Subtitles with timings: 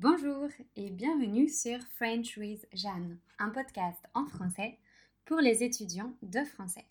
[0.00, 4.78] Bonjour et bienvenue sur French with Jeanne, un podcast en français
[5.24, 6.84] pour les étudiants de français.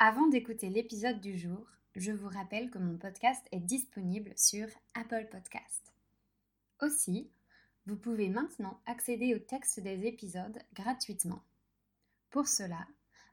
[0.00, 1.64] Avant d'écouter l'épisode du jour,
[1.94, 5.92] je vous rappelle que mon podcast est disponible sur Apple Podcast.
[6.82, 7.30] Aussi,
[7.86, 11.44] vous pouvez maintenant accéder au texte des épisodes gratuitement.
[12.30, 12.84] Pour cela,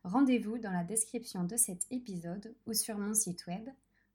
[0.03, 3.67] rendez-vous dans la description de cet épisode ou sur mon site web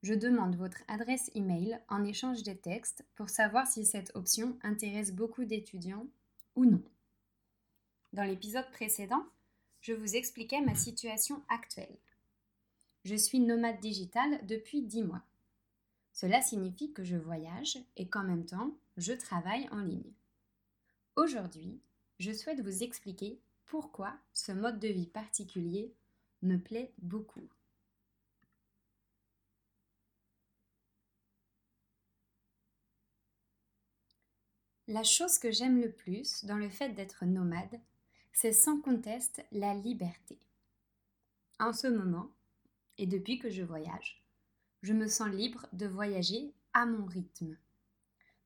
[0.02, 5.12] Je demande votre adresse email en échange des textes pour savoir si cette option intéresse
[5.12, 6.06] beaucoup d'étudiants
[6.55, 6.82] ou non.
[8.12, 9.24] Dans l'épisode précédent,
[9.80, 11.96] je vous expliquais ma situation actuelle.
[13.05, 15.23] Je suis nomade digital depuis 10 mois.
[16.12, 20.12] Cela signifie que je voyage et qu'en même temps, je travaille en ligne.
[21.16, 21.80] Aujourd'hui,
[22.21, 25.93] je souhaite vous expliquer pourquoi ce mode de vie particulier
[26.43, 27.48] me plaît beaucoup.
[34.87, 37.80] La chose que j'aime le plus dans le fait d'être nomade,
[38.35, 40.38] c'est sans conteste la liberté.
[41.59, 42.30] En ce moment,
[42.99, 44.23] et depuis que je voyage,
[44.82, 47.57] je me sens libre de voyager à mon rythme.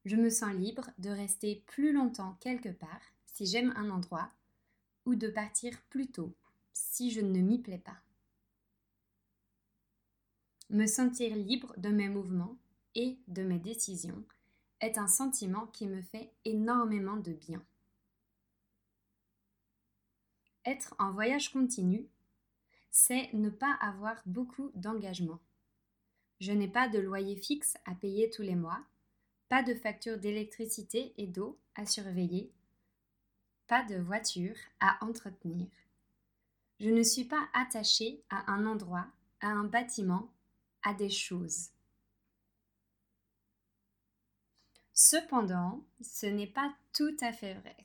[0.04, 4.30] Je me sens libre de rester plus longtemps quelque part si j'aime un endroit
[5.06, 6.32] ou de partir plus tôt
[6.72, 7.98] si je ne m'y plais pas.
[10.70, 12.56] Me sentir libre de mes mouvements
[12.94, 14.24] et de mes décisions
[14.80, 17.64] est un sentiment qui me fait énormément de bien.
[20.64, 22.06] Être en voyage continu,
[22.90, 25.40] c'est ne pas avoir beaucoup d'engagement.
[26.40, 28.80] Je n'ai pas de loyer fixe à payer tous les mois,
[29.48, 32.52] pas de facture d'électricité et d'eau à surveiller,
[33.66, 35.68] pas de voiture à entretenir.
[36.80, 39.06] Je ne suis pas attachée à un endroit,
[39.40, 40.30] à un bâtiment,
[40.82, 41.70] à des choses.
[45.00, 47.76] Cependant, ce n'est pas tout à fait vrai.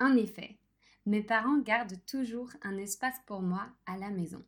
[0.00, 0.56] En effet,
[1.04, 4.42] mes parents gardent toujours un espace pour moi à la maison.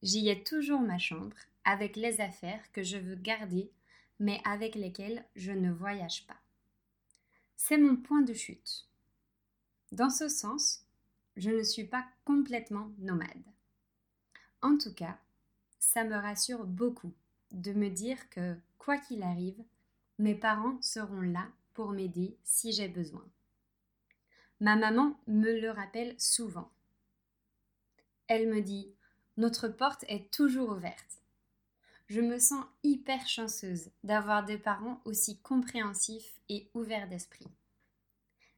[0.00, 3.72] J'y ai toujours ma chambre avec les affaires que je veux garder
[4.20, 6.38] mais avec lesquelles je ne voyage pas.
[7.56, 8.86] C'est mon point de chute.
[9.90, 10.84] Dans ce sens,
[11.36, 13.42] je ne suis pas complètement nomade.
[14.60, 15.18] En tout cas,
[15.80, 17.12] ça me rassure beaucoup
[17.50, 19.64] de me dire que, quoi qu'il arrive,
[20.22, 23.26] mes parents seront là pour m'aider si j'ai besoin.
[24.60, 26.70] Ma maman me le rappelle souvent.
[28.28, 28.94] Elle me dit
[29.36, 31.18] Notre porte est toujours ouverte.
[32.06, 37.48] Je me sens hyper chanceuse d'avoir des parents aussi compréhensifs et ouverts d'esprit.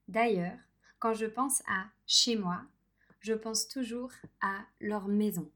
[0.06, 0.58] D'ailleurs,
[0.98, 2.60] quand je pense à chez moi,
[3.20, 5.50] je pense toujours à leur maison.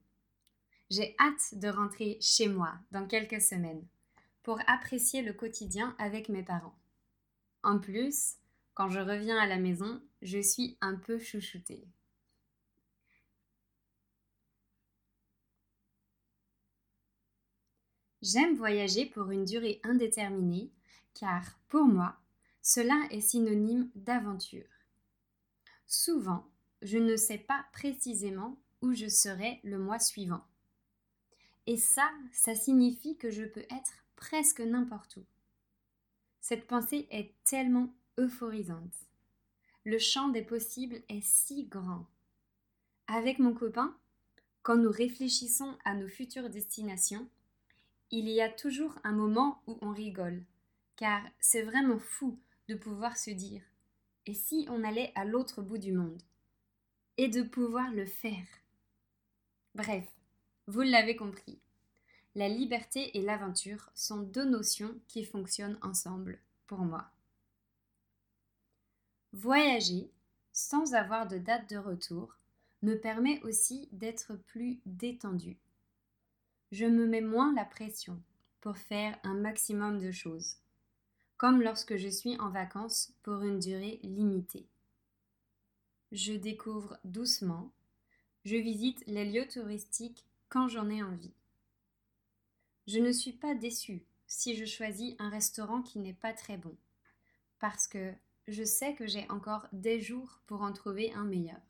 [0.88, 3.84] J'ai hâte de rentrer chez moi dans quelques semaines
[4.42, 6.78] pour apprécier le quotidien avec mes parents.
[7.62, 8.36] En plus,
[8.74, 11.86] quand je reviens à la maison, je suis un peu chouchoutée.
[18.22, 20.70] J'aime voyager pour une durée indéterminée
[21.14, 22.16] car, pour moi,
[22.62, 24.68] cela est synonyme d'aventure.
[25.86, 26.46] Souvent,
[26.82, 30.44] je ne sais pas précisément où je serai le mois suivant.
[31.66, 35.24] Et ça, ça signifie que je peux être presque n'importe où.
[36.42, 39.08] Cette pensée est tellement euphorisante.
[39.84, 42.06] Le champ des possibles est si grand.
[43.06, 43.96] Avec mon copain,
[44.62, 47.26] quand nous réfléchissons à nos futures destinations,
[48.10, 50.44] il y a toujours un moment où on rigole,
[50.96, 53.62] car c'est vraiment fou de pouvoir se dire
[54.28, 56.20] et si on allait à l'autre bout du monde?
[57.16, 58.46] Et de pouvoir le faire.
[59.74, 60.04] Bref,
[60.66, 61.58] vous l'avez compris,
[62.38, 66.38] la liberté et l'aventure sont deux notions qui fonctionnent ensemble
[66.68, 67.10] pour moi.
[69.32, 70.08] Voyager
[70.52, 72.36] sans avoir de date de retour
[72.82, 75.56] me permet aussi d'être plus détendu.
[76.70, 78.22] Je me mets moins la pression
[78.60, 80.58] pour faire un maximum de choses,
[81.38, 84.68] comme lorsque je suis en vacances pour une durée limitée.
[86.12, 87.72] Je découvre doucement,
[88.44, 91.34] je visite les lieux touristiques quand j'en ai envie.
[92.88, 96.74] Je ne suis pas déçue si je choisis un restaurant qui n'est pas très bon,
[97.58, 98.14] parce que
[98.46, 101.60] je sais que j'ai encore des jours pour en trouver un meilleur.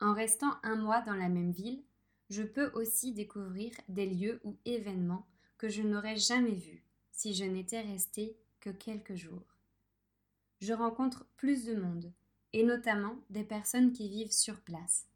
[0.00, 1.82] En restant un mois dans la même ville,
[2.30, 5.26] je peux aussi découvrir des lieux ou événements
[5.58, 9.56] que je n'aurais jamais vus si je n'étais restée que quelques jours.
[10.60, 12.12] Je rencontre plus de monde,
[12.52, 15.08] et notamment des personnes qui vivent sur place.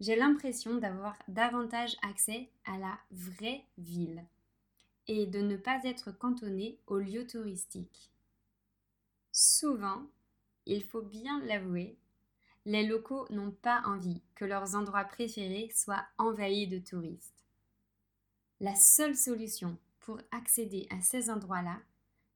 [0.00, 4.24] J'ai l'impression d'avoir davantage accès à la vraie ville
[5.06, 8.12] et de ne pas être cantonné aux lieux touristiques.
[9.32, 10.06] Souvent,
[10.66, 11.96] il faut bien l'avouer,
[12.66, 17.46] les locaux n'ont pas envie que leurs endroits préférés soient envahis de touristes.
[18.60, 21.78] La seule solution pour accéder à ces endroits-là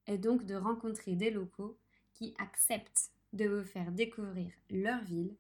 [0.06, 1.76] est donc de rencontrer des locaux
[2.15, 5.35] qui acceptent de vous faire découvrir leur ville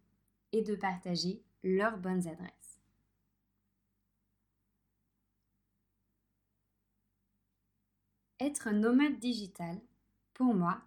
[0.52, 2.80] et de partager leurs bonnes adresses.
[8.40, 9.80] Être nomade digital,
[10.34, 10.82] pour moi,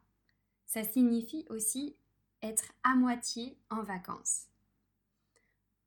[0.66, 1.95] ça signifie aussi
[2.42, 4.48] être à moitié en vacances.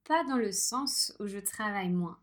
[0.04, 2.18] Pas dans le sens où je travaille moins,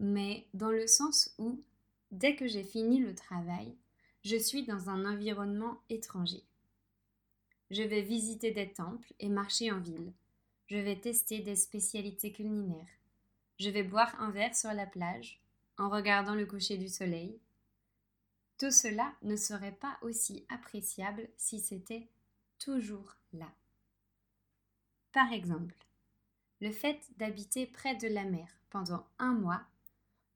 [0.00, 1.62] mais dans le sens où,
[2.10, 3.76] dès que j'ai fini le travail,
[4.24, 6.42] je suis dans un environnement étranger.
[7.70, 10.12] Je vais visiter des temples et marcher en ville.
[10.66, 12.88] Je vais tester des spécialités culinaires.
[13.58, 15.40] Je vais boire un verre sur la plage
[15.76, 17.38] en regardant le coucher du soleil.
[18.58, 22.08] Tout cela ne serait pas aussi appréciable si c'était
[22.58, 23.52] toujours là.
[25.12, 25.76] Par exemple,
[26.60, 29.62] le fait d'habiter près de la mer pendant un mois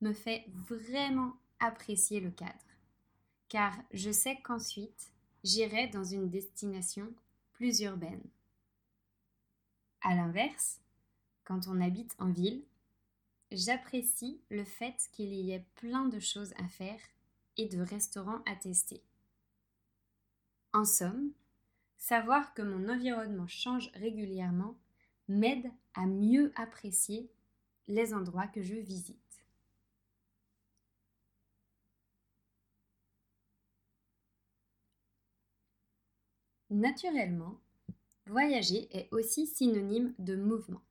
[0.00, 2.52] me fait vraiment apprécier le cadre,
[3.48, 5.10] car je sais qu'ensuite
[5.42, 7.12] j'irai dans une destination
[7.52, 8.22] plus urbaine.
[10.02, 10.80] A l'inverse,
[11.44, 12.62] quand on habite en ville,
[13.52, 17.00] j'apprécie le fait qu'il y ait plein de choses à faire
[17.56, 19.02] et de restaurants à tester.
[20.72, 21.32] En somme,
[21.98, 24.78] Savoir que mon environnement change régulièrement
[25.28, 27.28] m'aide à mieux apprécier
[27.88, 29.18] les endroits que je visite.
[36.70, 37.58] Naturellement,
[38.28, 40.82] voyager est aussi synonyme de mouvement.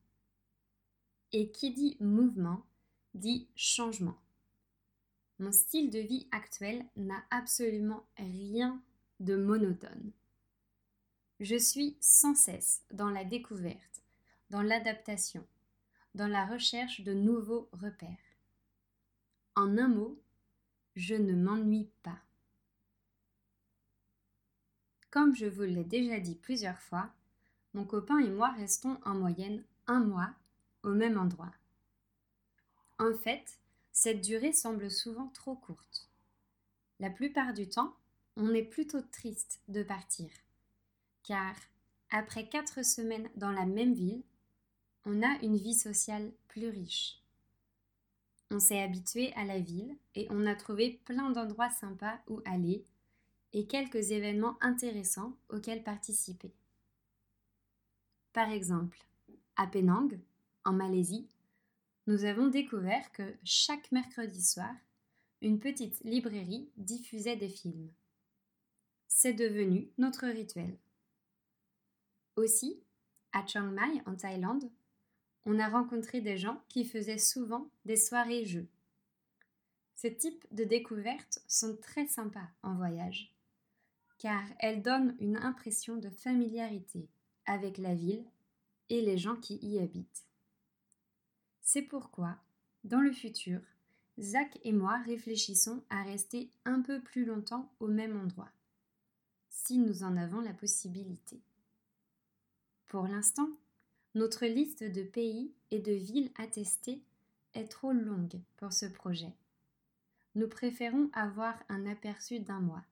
[1.32, 2.64] Et qui dit mouvement
[3.14, 4.18] dit changement.
[5.38, 8.82] Mon style de vie actuel n'a absolument rien
[9.20, 10.12] de monotone.
[11.40, 14.02] Je suis sans cesse dans la découverte,
[14.50, 15.46] dans l'adaptation,
[16.14, 18.16] dans la recherche de nouveaux repères.
[19.54, 20.20] En un mot,
[20.96, 22.18] je ne m'ennuie pas.
[25.10, 27.10] Comme je vous l'ai déjà dit plusieurs fois,
[27.74, 30.30] mon copain et moi restons en moyenne un mois
[30.82, 31.52] au même endroit.
[32.98, 33.58] En fait,
[33.92, 36.08] cette durée semble souvent trop courte.
[37.00, 37.94] La plupart du temps,
[38.36, 40.28] on est plutôt triste de partir
[41.28, 41.54] car
[42.10, 44.22] après quatre semaines dans la même ville,
[45.04, 47.20] on a une vie sociale plus riche.
[48.50, 52.82] On s'est habitué à la ville et on a trouvé plein d'endroits sympas où aller
[53.52, 56.50] et quelques événements intéressants auxquels participer.
[58.32, 58.98] Par exemple,
[59.56, 60.18] à Penang,
[60.64, 61.26] en Malaisie,
[62.06, 64.74] nous avons découvert que chaque mercredi soir,
[65.40, 67.90] une petite librairie diffusait des films.
[69.08, 70.76] C'est devenu notre rituel.
[72.36, 72.80] Aussi,
[73.32, 74.70] à Chiang Mai, en Thaïlande,
[75.44, 78.68] on a rencontré des gens qui faisaient souvent des soirées jeux.
[79.94, 83.32] Ce type de découvertes sont très sympas en voyage,
[84.18, 87.08] car elles donnent une impression de familiarité
[87.48, 88.24] avec la ville
[88.90, 90.24] et les gens qui y habitent.
[91.60, 92.36] C'est pourquoi,
[92.84, 93.60] dans le futur,
[94.20, 98.50] Zach et moi réfléchissons à rester un peu plus longtemps au même endroit,
[99.48, 101.40] si nous en avons la possibilité.
[102.86, 103.50] Pour l'instant,
[104.14, 107.02] notre liste de pays et de villes à tester
[107.54, 109.34] est trop longue pour ce projet.
[110.34, 112.84] Nous préférons avoir un aperçu d'un mois,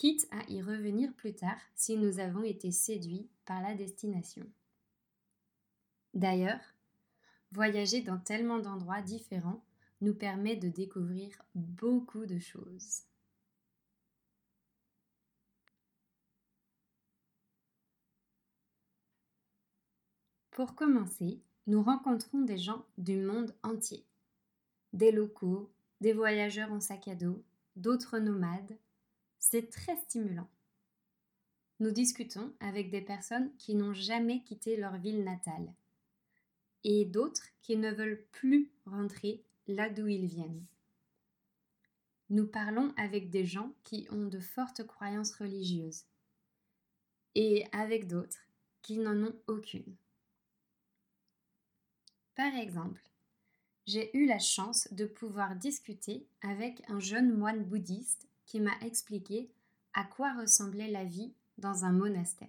[0.00, 4.50] quitte à y revenir plus tard si nous avons été séduits par la destination.
[6.14, 6.62] D'ailleurs,
[7.52, 9.62] voyager dans tellement d'endroits différents
[10.00, 13.02] nous permet de découvrir beaucoup de choses.
[20.50, 24.06] Pour commencer, nous rencontrons des gens du monde entier.
[24.94, 27.44] Des locaux, des voyageurs en sac à dos,
[27.76, 28.78] d'autres nomades.
[29.40, 30.48] C'est très stimulant.
[31.80, 35.72] Nous discutons avec des personnes qui n'ont jamais quitté leur ville natale
[36.84, 40.64] et d'autres qui ne veulent plus rentrer là d'où ils viennent.
[42.28, 46.04] Nous parlons avec des gens qui ont de fortes croyances religieuses
[47.34, 48.46] et avec d'autres
[48.82, 49.96] qui n'en ont aucune.
[52.34, 53.02] Par exemple,
[53.86, 59.48] j'ai eu la chance de pouvoir discuter avec un jeune moine bouddhiste qui m'a expliqué
[59.92, 62.48] à quoi ressemblait la vie dans un monastère.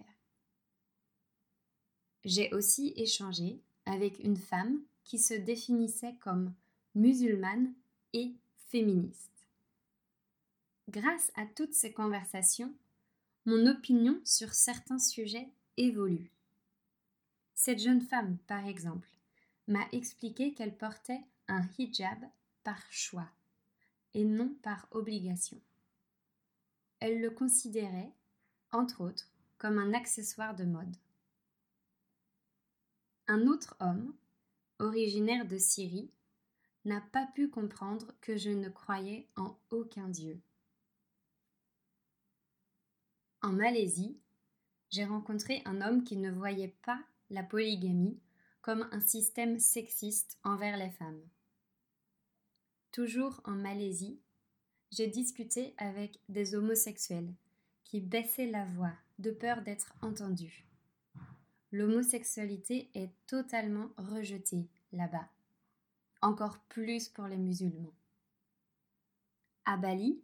[2.24, 6.52] J'ai aussi échangé avec une femme qui se définissait comme
[6.96, 7.72] musulmane
[8.14, 8.34] et
[8.68, 9.46] féministe.
[10.88, 12.74] Grâce à toutes ces conversations,
[13.46, 16.32] mon opinion sur certains sujets évolue.
[17.54, 19.08] Cette jeune femme, par exemple,
[19.68, 22.24] m'a expliqué qu'elle portait un hijab
[22.64, 23.30] par choix
[24.14, 25.60] et non par obligation.
[27.04, 28.12] Elle le considérait,
[28.70, 29.28] entre autres,
[29.58, 30.96] comme un accessoire de mode.
[33.26, 34.14] Un autre homme,
[34.78, 36.12] originaire de Syrie,
[36.84, 40.40] n'a pas pu comprendre que je ne croyais en aucun Dieu.
[43.42, 44.16] En Malaisie,
[44.90, 48.20] j'ai rencontré un homme qui ne voyait pas la polygamie
[48.60, 51.28] comme un système sexiste envers les femmes.
[52.92, 54.21] Toujours en Malaisie,
[54.92, 57.32] j'ai discuté avec des homosexuels
[57.82, 60.66] qui baissaient la voix de peur d'être entendus.
[61.72, 65.26] L'homosexualité est totalement rejetée là-bas,
[66.20, 67.94] encore plus pour les musulmans.
[69.64, 70.20] À Bali,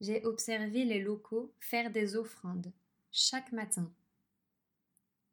[0.00, 2.72] j'ai observé les locaux faire des offrandes
[3.12, 3.88] chaque matin.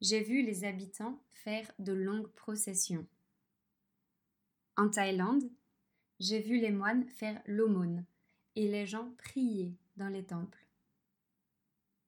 [0.00, 3.06] J'ai vu les habitants faire de longues processions.
[4.76, 5.50] En Thaïlande,
[6.20, 8.04] j'ai vu les moines faire l'aumône
[8.56, 10.66] et les gens prier dans les temples.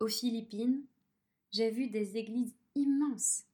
[0.01, 0.83] Aux Philippines,
[1.53, 3.45] j'ai vu des églises immenses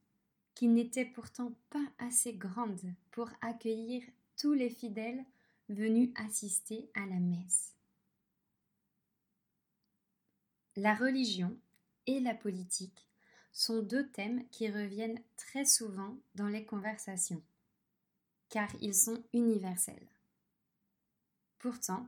[0.54, 4.02] qui n'étaient pourtant pas assez grandes pour accueillir
[4.36, 5.24] tous les fidèles
[5.68, 7.74] venus assister à la messe.
[10.76, 11.56] La religion
[12.06, 13.06] et la politique
[13.52, 17.42] sont deux thèmes qui reviennent très souvent dans les conversations,
[18.48, 20.08] car ils sont universels.
[21.58, 22.06] Pourtant,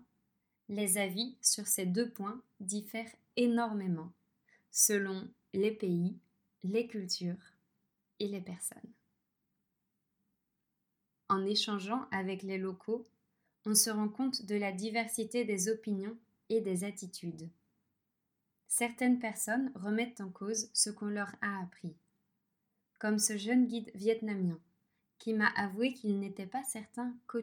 [0.71, 4.13] les avis sur ces deux points diffèrent énormément
[4.71, 6.17] selon les pays,
[6.63, 7.53] les cultures
[8.21, 8.79] et les personnes.
[11.29, 13.09] En échangeant avec les locaux,
[13.67, 16.17] on se rend compte de la diversité des opinions
[16.49, 17.49] et des attitudes.
[18.69, 21.97] Certaines personnes remettent en cause ce qu'on leur a appris,
[23.01, 24.61] comme ce jeune guide vietnamien
[25.21, 27.41] qui m'a avoué qu'il n'était pas certain qu'Ho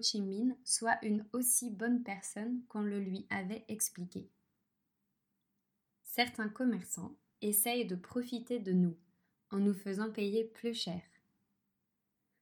[0.65, 4.27] soit une aussi bonne personne qu'on le lui avait expliqué.
[6.03, 8.97] Certains commerçants essayent de profiter de nous
[9.51, 11.01] en nous faisant payer plus cher.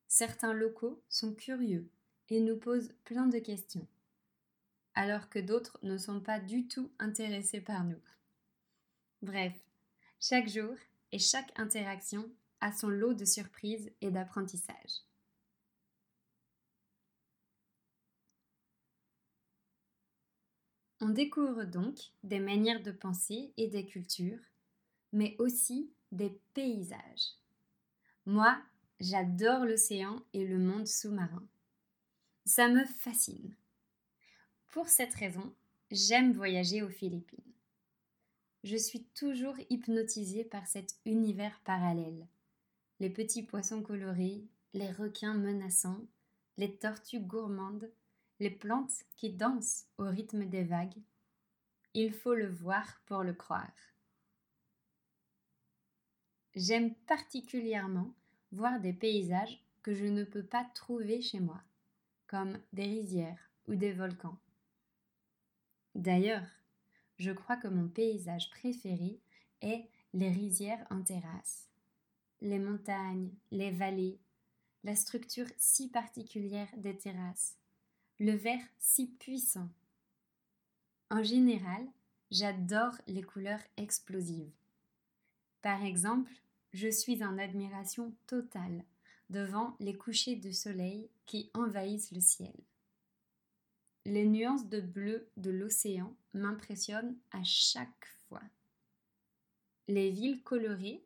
[0.07, 1.89] Certains locaux sont curieux
[2.29, 3.85] et nous posent plein de questions,
[4.93, 8.01] alors que d'autres ne sont pas du tout intéressés par nous.
[9.21, 9.53] Bref,
[10.21, 10.75] chaque jour
[11.11, 15.03] et chaque interaction a son lot de surprises et d'apprentissage.
[21.05, 24.39] On découvre donc des manières de penser et des cultures,
[25.13, 27.35] mais aussi des paysages.
[28.25, 28.57] Moi,
[28.99, 31.47] j'adore l'océan et le monde sous-marin.
[32.45, 33.53] Ça me fascine.
[34.69, 35.53] Pour cette raison,
[35.91, 37.53] j'aime voyager aux Philippines.
[38.63, 42.25] Je suis toujours hypnotisée par cet univers parallèle.
[42.99, 44.43] Les petits poissons colorés,
[44.73, 46.01] les requins menaçants,
[46.57, 47.91] les tortues gourmandes,
[48.39, 51.01] les plantes qui dansent au rythme des vagues.
[51.93, 53.71] Il faut le voir pour le croire.
[56.55, 58.13] J'aime particulièrement
[58.51, 61.61] voir des paysages que je ne peux pas trouver chez moi,
[62.27, 64.37] comme des rizières ou des volcans.
[65.95, 66.47] D'ailleurs,
[67.17, 69.19] je crois que mon paysage préféré
[69.61, 71.69] est les rizières en terrasse.
[72.41, 74.19] Les montagnes, les vallées,
[74.83, 77.57] la structure si particulière des terrasses,
[78.19, 79.69] le vert si puissant.
[81.09, 81.85] En général,
[82.31, 84.51] j'adore les couleurs explosives.
[85.61, 86.31] Par exemple,
[86.73, 88.83] je suis en admiration totale
[89.29, 92.53] devant les couchers de soleil qui envahissent le ciel.
[94.05, 98.43] Les nuances de bleu de l'océan m'impressionnent à chaque fois.
[99.87, 101.03] Les villes colorées,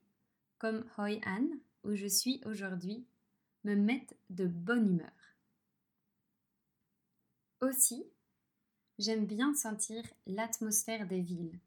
[0.57, 1.47] comme Hoi An,
[1.83, 3.05] où je suis aujourd'hui,
[3.63, 5.18] me mettent de bonne humeur.
[7.61, 8.05] Aussi,
[8.99, 11.59] j'aime bien sentir l'atmosphère des villes.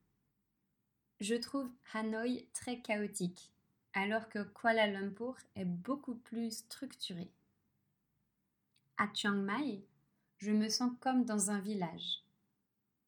[1.20, 3.52] Je trouve Hanoï très chaotique,
[3.92, 7.30] alors que Kuala Lumpur est beaucoup plus structuré.
[8.96, 9.84] À Chiang Mai,
[10.38, 12.24] je me sens comme dans un village,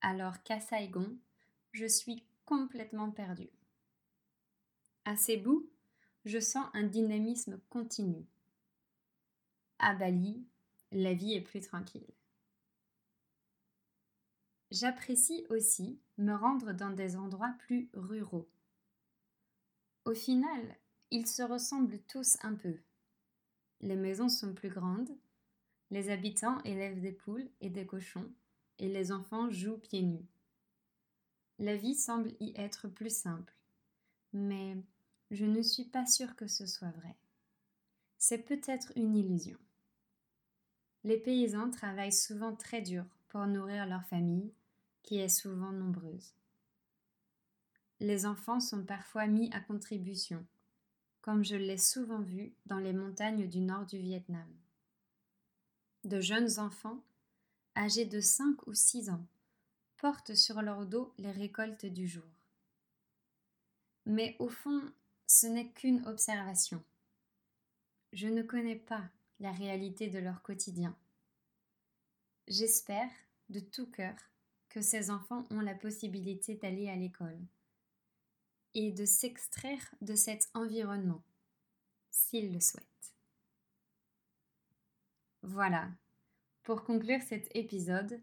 [0.02, 1.16] alors qu'à Saigon,
[1.72, 3.50] je suis complètement perdue.
[5.06, 5.70] À Cebu,
[6.26, 8.26] je sens un dynamisme continu.
[9.78, 10.44] À Bali,
[10.92, 12.12] la vie est plus tranquille.
[14.70, 18.48] J'apprécie aussi me rendre dans des endroits plus ruraux.
[20.04, 20.76] Au final,
[21.10, 22.76] ils se ressemblent tous un peu.
[23.80, 25.16] Les maisons sont plus grandes,
[25.90, 28.30] les habitants élèvent des poules et des cochons,
[28.78, 30.26] et les enfants jouent pieds nus.
[31.58, 33.54] La vie semble y être plus simple,
[34.32, 34.76] mais
[35.30, 37.14] je ne suis pas sûre que ce soit vrai.
[38.18, 39.58] C'est peut-être une illusion.
[41.04, 44.54] Les paysans travaillent souvent très dur pour nourrir leur famille,
[45.02, 46.36] qui est souvent nombreuse.
[47.98, 50.46] Les enfants sont parfois mis à contribution,
[51.20, 54.46] comme je l'ai souvent vu dans les montagnes du nord du Vietnam.
[56.04, 57.02] De jeunes enfants,
[57.76, 59.26] âgés de 5 ou 6 ans,
[59.96, 62.30] portent sur leur dos les récoltes du jour.
[64.06, 64.80] Mais au fond,
[65.26, 66.80] ce n'est qu'une observation.
[68.12, 69.02] Je ne connais pas
[69.40, 70.96] la réalité de leur quotidien.
[72.46, 73.10] J'espère
[73.48, 74.16] de tout cœur
[74.68, 77.40] que ces enfants ont la possibilité d'aller à l'école
[78.74, 81.22] et de s'extraire de cet environnement,
[82.10, 83.14] s'ils le souhaitent.
[85.42, 85.90] Voilà,
[86.64, 88.20] pour conclure cet épisode,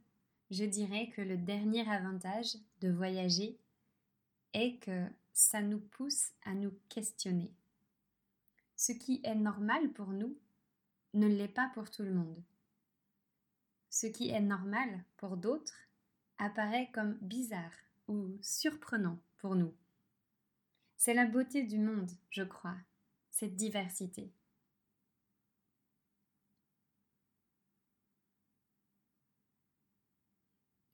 [0.49, 3.57] je dirais que le dernier avantage de voyager
[4.53, 7.53] est que ça nous pousse à nous questionner.
[8.75, 10.35] Ce qui est normal pour nous
[11.13, 12.43] ne l'est pas pour tout le monde.
[13.91, 15.75] Ce qui est normal pour d'autres
[16.37, 17.73] apparaît comme bizarre
[18.07, 19.75] ou surprenant pour nous.
[20.95, 22.77] C'est la beauté du monde, je crois,
[23.31, 24.31] cette diversité.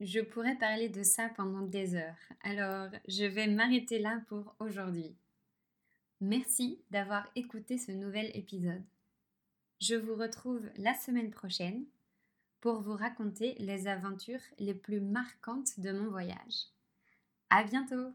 [0.00, 5.16] Je pourrais parler de ça pendant des heures, alors je vais m'arrêter là pour aujourd'hui.
[6.20, 8.84] Merci d'avoir écouté ce nouvel épisode.
[9.80, 11.84] Je vous retrouve la semaine prochaine
[12.60, 16.66] pour vous raconter les aventures les plus marquantes de mon voyage.
[17.50, 18.12] À bientôt!